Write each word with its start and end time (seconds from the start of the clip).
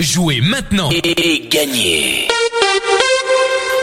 Jouez 0.00 0.40
maintenant 0.40 0.90
et 0.90 1.48
gagnez 1.48 2.26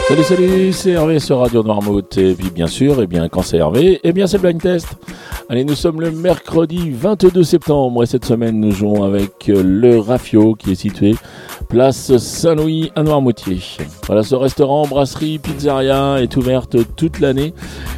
Salut 0.08 0.24
salut, 0.24 0.72
c'est 0.74 0.90
Hervé 0.90 1.18
sur 1.18 1.38
Radio 1.38 1.62
Noirmouth 1.62 2.18
et 2.18 2.34
puis 2.34 2.50
bien 2.50 2.66
sûr, 2.66 3.00
et 3.00 3.04
eh 3.04 3.06
bien 3.06 3.30
quand 3.30 3.40
c'est 3.40 3.56
Hervé, 3.56 3.92
et 3.92 4.00
eh 4.04 4.12
bien 4.12 4.26
c'est 4.26 4.36
Blind 4.36 4.60
Test. 4.60 4.88
Allez, 5.48 5.64
nous 5.64 5.74
sommes 5.74 6.02
le 6.02 6.10
mercredi 6.10 6.90
22 6.90 7.42
septembre 7.44 8.02
et 8.02 8.06
cette 8.06 8.26
semaine 8.26 8.60
nous 8.60 8.72
jouons 8.72 9.04
avec 9.04 9.46
le 9.46 10.00
Rafio 10.00 10.54
qui 10.54 10.72
est 10.72 10.74
situé 10.74 11.14
place 11.70 12.14
Saint-Louis 12.18 12.92
à 12.94 13.02
Noirmoutier. 13.02 13.60
Voilà, 14.06 14.22
ce 14.22 14.34
restaurant, 14.34 14.86
brasserie, 14.86 15.38
pizzeria 15.38 16.20
est 16.20 16.36
ouverte 16.36 16.76
toute 16.94 17.20
l'année 17.20 17.54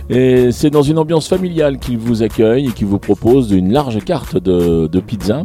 et 0.09 0.53
c'est 0.53 0.71
dans 0.71 0.83
une 0.83 0.99
ambiance 0.99 1.27
familiale 1.27 1.81
qu'il 1.81 1.99
vous 1.99 2.23
accueille 2.23 2.69
et 2.69 2.73
qui 2.73 2.85
vous 2.85 3.01
propose 3.01 3.51
une 3.51 3.73
large 3.73 4.05
carte 4.05 4.37
de 4.37 5.01
pizza. 5.01 5.43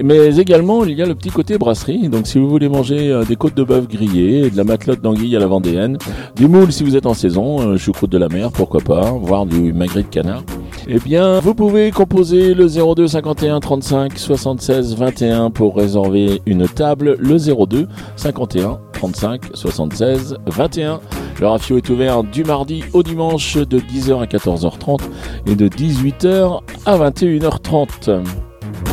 Mais 0.00 0.38
également, 0.38 0.84
il 0.84 0.96
y 0.96 1.02
a 1.02 1.06
le 1.06 1.14
petit 1.14 1.30
côté 1.30 1.58
brasserie. 1.58 2.08
Donc, 2.08 2.26
si 2.26 2.38
vous 2.38 2.48
voulez 2.48 2.68
manger 2.68 3.10
euh, 3.10 3.24
des 3.24 3.36
côtes 3.36 3.56
de 3.56 3.64
bœuf 3.64 3.88
grillées, 3.88 4.50
de 4.50 4.56
la 4.56 4.64
matelote 4.64 5.00
d'anguille 5.00 5.36
à 5.36 5.38
la 5.38 5.46
vendéenne, 5.46 5.98
du 6.36 6.48
moule 6.48 6.72
si 6.72 6.84
vous 6.84 6.96
êtes 6.96 7.06
en 7.06 7.14
saison, 7.14 7.60
euh, 7.60 7.76
choucroute 7.76 8.10
de 8.10 8.18
la 8.18 8.28
mer, 8.28 8.50
pourquoi 8.52 8.80
pas, 8.80 9.12
voire 9.12 9.46
du 9.46 9.72
magret 9.72 10.02
de 10.02 10.08
canard, 10.08 10.42
eh 10.88 10.98
bien, 10.98 11.38
vous 11.40 11.54
pouvez 11.54 11.90
composer 11.90 12.54
le 12.54 12.66
02 12.66 13.06
51 13.06 13.60
35 13.60 14.18
76 14.18 14.96
21 14.96 15.50
pour 15.50 15.76
réserver 15.76 16.42
une 16.46 16.66
table. 16.66 17.16
Le 17.20 17.36
02 17.36 17.86
51 18.16 18.80
35 18.92 19.42
76 19.54 20.36
21. 20.46 21.00
Le 21.40 21.46
rafio 21.46 21.76
est 21.76 21.88
ouvert 21.88 22.24
du 22.24 22.44
mardi 22.44 22.84
au 22.92 23.02
dimanche 23.02 23.56
de 23.56 23.78
10h 23.78 24.22
à 24.22 24.26
14h30 24.26 25.00
et 25.46 25.54
de 25.54 25.68
18h 25.68 26.60
à 26.84 26.98
21h30. 26.98 28.51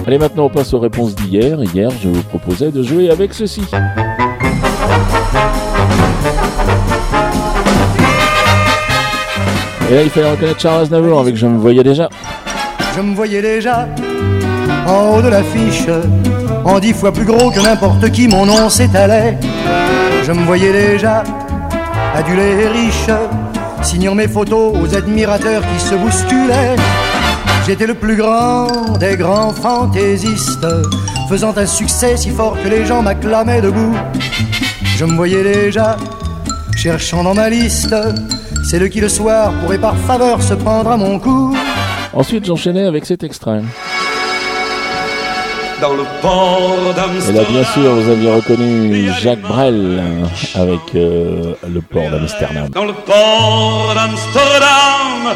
Allez, 0.09 0.17
maintenant 0.17 0.45
on 0.45 0.49
passe 0.49 0.73
aux 0.73 0.79
réponses 0.79 1.13
d'hier. 1.13 1.59
Hier, 1.71 1.91
je 2.01 2.09
vous 2.09 2.23
proposais 2.23 2.71
de 2.71 2.81
jouer 2.81 3.11
avec 3.11 3.31
ceci. 3.31 3.61
Et 9.87 9.93
là, 9.93 10.01
il 10.01 10.09
fallait 10.09 10.31
reconnaître 10.31 10.59
Charles 10.59 10.81
Aznavour 10.81 11.19
avec 11.19 11.35
Je 11.35 11.45
me 11.45 11.59
voyais 11.59 11.83
déjà. 11.83 12.09
Je 12.95 13.01
me 13.01 13.13
voyais 13.13 13.43
déjà 13.43 13.87
en 14.87 15.09
haut 15.15 15.21
de 15.21 15.27
l'affiche, 15.27 15.85
en 16.65 16.79
dix 16.79 16.93
fois 16.93 17.11
plus 17.11 17.25
gros 17.25 17.51
que 17.51 17.59
n'importe 17.59 18.09
qui, 18.09 18.27
mon 18.27 18.47
nom 18.47 18.67
s'étalait. 18.67 19.37
Je 20.23 20.31
me 20.31 20.43
voyais 20.43 20.73
déjà 20.73 21.21
adulé 22.15 22.63
et 22.63 22.67
riche, 22.67 23.11
signant 23.83 24.15
mes 24.15 24.27
photos 24.27 24.73
aux 24.75 24.95
admirateurs 24.95 25.61
qui 25.71 25.79
se 25.79 25.93
bousculaient. 25.93 26.77
J'étais 27.69 27.85
le 27.85 27.93
plus 27.93 28.15
grand 28.15 28.97
des 28.97 29.15
grands 29.15 29.53
fantaisistes, 29.53 30.65
faisant 31.29 31.55
un 31.55 31.67
succès 31.67 32.17
si 32.17 32.31
fort 32.31 32.57
que 32.63 32.67
les 32.67 32.83
gens 32.83 33.03
m'acclamaient 33.03 33.61
debout. 33.61 33.95
Je 34.97 35.05
me 35.05 35.13
voyais 35.13 35.43
déjà 35.43 35.95
cherchant 36.75 37.23
dans 37.23 37.35
ma 37.35 37.47
liste 37.47 37.93
c'est 38.63 38.79
le 38.79 38.87
qui 38.87 38.99
le 39.01 39.09
soir 39.09 39.51
pourrait 39.61 39.77
par 39.77 39.95
faveur 39.95 40.41
se 40.41 40.55
prendre 40.55 40.89
à 40.89 40.97
mon 40.97 41.19
cou. 41.19 41.55
Ensuite, 42.13 42.45
j'enchaînais 42.45 42.85
avec 42.85 43.05
cet 43.05 43.23
extrait. 43.23 43.61
Dans 45.79 45.93
le 45.93 46.03
port 46.21 46.93
d'Amsterdam. 46.95 47.29
Et 47.29 47.33
là, 47.33 47.43
bien 47.49 47.63
sûr, 47.63 47.93
vous 47.93 48.09
aviez 48.09 48.31
reconnu 48.31 49.09
Jacques 49.21 49.41
Brel 49.41 50.03
avec 50.55 50.79
euh, 50.95 51.53
le 51.71 51.81
port 51.81 52.09
d'Amsterdam. 52.09 52.69
Dans 52.69 52.85
le 52.85 52.93
port 52.93 53.93
d'Amsterdam, 53.95 55.35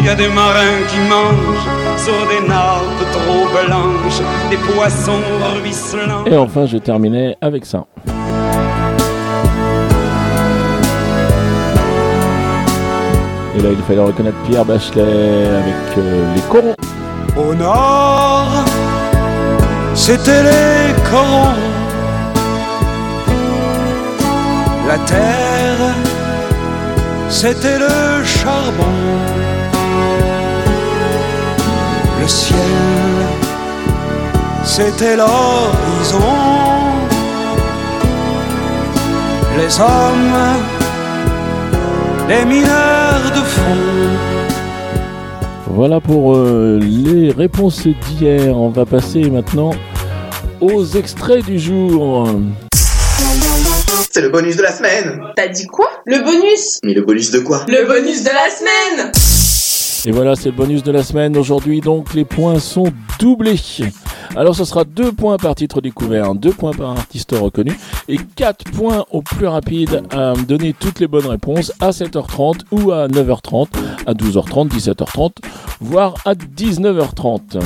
il 0.00 0.06
y 0.06 0.08
a 0.08 0.14
des 0.14 0.28
marins 0.28 0.82
qui 0.88 0.98
mangent 1.08 1.68
sur 1.98 2.14
des 2.28 2.48
nappes 2.48 3.12
trop 3.12 3.46
blanches, 3.52 4.20
des 4.48 4.56
poissons 4.56 5.20
ruisselants. 5.54 6.24
Et 6.24 6.36
enfin, 6.36 6.64
je 6.64 6.78
terminais 6.78 7.36
avec 7.40 7.66
ça. 7.66 7.84
Et 13.56 13.60
là, 13.60 13.68
il 13.72 13.82
fallait 13.86 14.00
reconnaître 14.00 14.38
Pierre 14.48 14.64
Bachelet 14.64 15.02
avec 15.02 15.98
euh, 15.98 16.34
les 16.34 16.40
corons. 16.42 16.74
Au 17.36 17.54
nord, 17.54 18.64
c'était 19.94 20.42
les 20.42 20.94
corons. 21.10 21.54
La 24.88 24.98
terre, 25.06 25.94
c'était 27.28 27.78
le 27.78 28.24
charbon. 28.24 29.49
Le 32.30 32.36
ciel, 32.36 32.56
c'était 34.62 35.16
l'horizon. 35.16 36.20
Les 39.58 39.80
hommes, 39.80 40.36
les 42.28 42.44
mineurs 42.44 43.32
de 43.34 43.40
fond. 43.40 43.76
Voilà 45.66 46.00
pour 46.00 46.36
euh, 46.36 46.78
les 46.80 47.32
réponses 47.32 47.84
d'hier. 47.88 48.56
On 48.56 48.68
va 48.68 48.86
passer 48.86 49.28
maintenant 49.28 49.72
aux 50.60 50.84
extraits 50.84 51.44
du 51.44 51.58
jour. 51.58 52.28
C'est 54.08 54.20
le 54.20 54.28
bonus 54.28 54.56
de 54.56 54.62
la 54.62 54.70
semaine. 54.70 55.20
T'as 55.34 55.48
dit 55.48 55.66
quoi? 55.66 55.88
Le 56.04 56.20
bonus? 56.20 56.78
Mais 56.84 56.94
le 56.94 57.02
bonus 57.02 57.32
de 57.32 57.40
quoi? 57.40 57.66
Le 57.66 57.88
bonus 57.88 58.22
de 58.22 58.30
la 58.30 58.50
semaine 58.50 59.10
Et 60.06 60.12
voilà, 60.12 60.34
c'est 60.34 60.50
le 60.50 60.56
bonus 60.56 60.82
de 60.82 60.92
la 60.92 61.02
semaine. 61.02 61.36
Aujourd'hui, 61.36 61.80
donc, 61.80 62.14
les 62.14 62.24
points 62.24 62.58
sont 62.58 62.86
doublés. 63.18 63.56
Alors, 64.34 64.54
ce 64.54 64.64
sera 64.64 64.84
2 64.84 65.12
points 65.12 65.36
par 65.36 65.54
titre 65.54 65.82
découvert, 65.82 66.34
2 66.34 66.52
points 66.52 66.72
par 66.72 66.90
artiste 66.90 67.32
reconnu 67.32 67.72
et 68.08 68.16
4 68.36 68.70
points 68.72 69.04
au 69.10 69.20
plus 69.20 69.46
rapide 69.46 70.02
à 70.10 70.32
donner 70.48 70.74
toutes 70.78 71.00
les 71.00 71.06
bonnes 71.06 71.26
réponses 71.26 71.72
à 71.80 71.90
7h30 71.90 72.60
ou 72.70 72.92
à 72.92 73.08
9h30, 73.08 73.68
à 74.06 74.14
12h30, 74.14 74.68
17h30, 74.70 75.32
voire 75.80 76.14
à 76.24 76.34
19h30. 76.34 77.60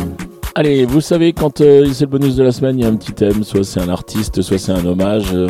Allez, 0.56 0.86
vous 0.86 1.00
savez, 1.00 1.32
quand 1.32 1.60
euh, 1.60 1.86
c'est 1.92 2.04
le 2.04 2.10
bonus 2.10 2.34
de 2.36 2.42
la 2.42 2.52
semaine, 2.52 2.78
il 2.78 2.82
y 2.82 2.84
a 2.86 2.88
un 2.88 2.96
petit 2.96 3.12
thème, 3.12 3.44
soit 3.44 3.64
c'est 3.64 3.80
un 3.80 3.88
artiste, 3.88 4.40
soit 4.42 4.58
c'est 4.58 4.72
un 4.72 4.84
hommage, 4.86 5.34
euh, 5.34 5.48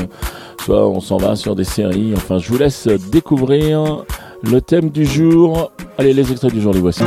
soit 0.65 0.87
on 0.89 1.01
s'en 1.01 1.17
va 1.17 1.37
sur 1.37 1.55
des 1.55 1.65
séries. 1.65 2.13
Enfin, 2.17 2.39
je 2.39 2.49
vous 2.49 2.59
laisse 2.59 2.89
découvrir 3.11 4.05
le 4.43 4.61
thème 4.61 4.91
du 4.91 5.05
jour. 5.05 5.73
Allez, 5.99 6.13
les 6.13 6.31
extraits 6.31 6.53
du 6.53 6.61
jour, 6.61 6.73
les 6.73 6.81
voici. 6.81 7.03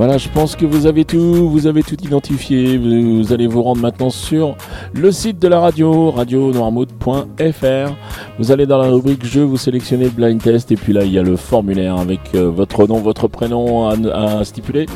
Voilà, 0.00 0.16
je 0.16 0.30
pense 0.30 0.56
que 0.56 0.64
vous 0.64 0.86
avez 0.86 1.04
tout, 1.04 1.50
vous 1.50 1.66
avez 1.66 1.82
tout 1.82 2.02
identifié. 2.02 2.78
Vous, 2.78 3.34
allez 3.34 3.46
vous 3.46 3.62
rendre 3.62 3.82
maintenant 3.82 4.08
sur 4.08 4.56
le 4.94 5.12
site 5.12 5.38
de 5.38 5.46
la 5.46 5.60
radio, 5.60 6.10
radionoirmouth.fr. 6.10 7.94
Vous 8.38 8.50
allez 8.50 8.64
dans 8.64 8.78
la 8.78 8.88
rubrique 8.88 9.26
jeux, 9.26 9.42
vous 9.42 9.58
sélectionnez 9.58 10.04
le 10.04 10.10
blind 10.10 10.40
test 10.40 10.72
et 10.72 10.76
puis 10.76 10.94
là 10.94 11.04
il 11.04 11.12
y 11.12 11.18
a 11.18 11.22
le 11.22 11.36
formulaire 11.36 11.98
avec 11.98 12.20
euh, 12.34 12.48
votre 12.48 12.86
nom, 12.86 12.96
votre 12.96 13.28
prénom 13.28 13.90
à, 13.90 14.38
à 14.38 14.42
stipuler, 14.42 14.86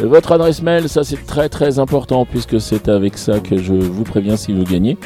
votre 0.00 0.32
adresse 0.32 0.60
mail. 0.60 0.88
Ça 0.88 1.04
c'est 1.04 1.24
très 1.24 1.48
très 1.48 1.78
important 1.78 2.26
puisque 2.26 2.60
c'est 2.60 2.88
avec 2.88 3.16
ça 3.16 3.38
que 3.38 3.58
je 3.58 3.74
vous 3.74 4.02
préviens 4.02 4.36
si 4.36 4.52
vous 4.52 4.64
gagnez. 4.64 4.98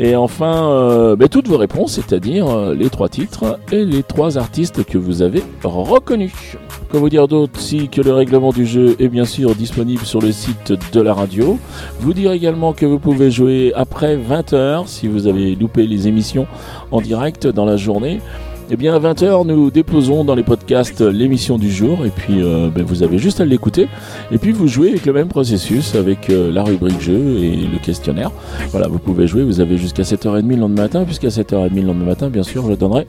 Et 0.00 0.14
enfin, 0.14 0.70
euh, 0.70 1.16
ben, 1.16 1.28
toutes 1.28 1.48
vos 1.48 1.56
réponses, 1.56 1.94
c'est-à-dire 1.94 2.48
euh, 2.48 2.72
les 2.72 2.88
trois 2.88 3.08
titres 3.08 3.58
et 3.72 3.84
les 3.84 4.04
trois 4.04 4.38
artistes 4.38 4.84
que 4.84 4.96
vous 4.96 5.22
avez 5.22 5.42
reconnus. 5.64 6.56
Que 6.92 6.96
vous 6.96 7.08
dire 7.08 7.26
d'autre 7.26 7.58
si 7.58 7.88
que 7.88 8.00
le 8.00 8.12
règlement 8.12 8.52
du 8.52 8.64
jeu 8.64 8.94
est 9.00 9.08
bien 9.08 9.24
sûr 9.24 9.56
disponible 9.56 10.04
sur 10.04 10.20
le 10.22 10.30
site 10.30 10.72
de 10.92 11.00
la 11.00 11.14
radio? 11.14 11.58
Vous 11.98 12.14
dire 12.14 12.30
également 12.30 12.72
que 12.72 12.86
vous 12.86 13.00
pouvez 13.00 13.32
jouer 13.32 13.72
après 13.74 14.16
20h 14.16 14.86
si 14.86 15.08
vous 15.08 15.26
avez 15.26 15.56
loupé 15.56 15.84
les 15.88 16.06
émissions 16.06 16.46
en 16.92 17.00
direct 17.00 17.48
dans 17.48 17.64
la 17.64 17.76
journée. 17.76 18.20
Eh 18.70 18.76
bien 18.76 18.94
à 18.94 19.00
20h, 19.00 19.46
nous 19.46 19.70
déposons 19.70 20.24
dans 20.24 20.34
les 20.34 20.42
podcasts 20.42 21.00
l'émission 21.00 21.56
du 21.56 21.70
jour 21.70 22.04
et 22.04 22.10
puis 22.10 22.42
euh, 22.42 22.68
ben, 22.68 22.84
vous 22.84 23.02
avez 23.02 23.16
juste 23.16 23.40
à 23.40 23.46
l'écouter 23.46 23.88
et 24.30 24.36
puis 24.36 24.52
vous 24.52 24.68
jouez 24.68 24.90
avec 24.90 25.06
le 25.06 25.14
même 25.14 25.28
processus 25.28 25.94
avec 25.94 26.28
euh, 26.28 26.52
la 26.52 26.64
rubrique 26.64 27.00
jeu 27.00 27.38
et 27.38 27.56
le 27.56 27.78
questionnaire. 27.78 28.30
Voilà, 28.70 28.86
vous 28.86 28.98
pouvez 28.98 29.26
jouer, 29.26 29.42
vous 29.42 29.60
avez 29.60 29.78
jusqu'à 29.78 30.02
7h30 30.02 30.46
le 30.46 30.56
lendemain 30.56 30.82
matin 30.82 31.04
puisqu'à 31.04 31.28
7h30 31.28 31.76
le 31.76 31.80
lendemain 31.80 32.04
matin, 32.04 32.28
bien 32.28 32.42
sûr, 32.42 32.68
je 32.68 32.74
donnerai 32.74 33.06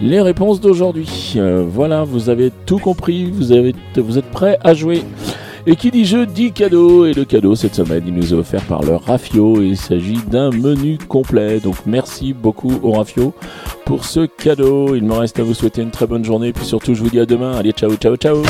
les 0.00 0.22
réponses 0.22 0.62
d'aujourd'hui. 0.62 1.34
Euh, 1.36 1.62
voilà, 1.68 2.04
vous 2.04 2.30
avez 2.30 2.50
tout 2.64 2.78
compris, 2.78 3.26
vous, 3.30 3.52
avez, 3.52 3.74
vous 3.96 4.16
êtes 4.16 4.30
prêts 4.30 4.56
à 4.64 4.72
jouer. 4.72 5.02
Et 5.66 5.76
qui 5.76 5.90
dit 5.90 6.04
jeu 6.04 6.26
dit 6.26 6.52
cadeau. 6.52 7.06
Et 7.06 7.12
le 7.12 7.24
cadeau 7.24 7.54
cette 7.54 7.74
semaine, 7.74 8.02
il 8.06 8.14
nous 8.14 8.34
est 8.34 8.36
offert 8.36 8.62
par 8.64 8.82
le 8.82 8.96
Rafio. 8.96 9.60
Et 9.62 9.66
il 9.66 9.76
s'agit 9.76 10.18
d'un 10.28 10.50
menu 10.50 10.98
complet. 10.98 11.60
Donc 11.60 11.76
merci 11.86 12.32
beaucoup 12.32 12.72
au 12.82 12.92
Rafio 12.92 13.32
pour 13.84 14.04
ce 14.04 14.26
cadeau. 14.26 14.94
Il 14.94 15.04
me 15.04 15.14
reste 15.14 15.38
à 15.38 15.42
vous 15.42 15.54
souhaiter 15.54 15.82
une 15.82 15.90
très 15.90 16.06
bonne 16.06 16.24
journée. 16.24 16.52
Puis 16.52 16.64
surtout, 16.64 16.94
je 16.94 17.02
vous 17.02 17.10
dis 17.10 17.20
à 17.20 17.26
demain. 17.26 17.56
Allez, 17.56 17.72
ciao, 17.72 17.94
ciao, 17.96 18.16
ciao. 18.16 18.42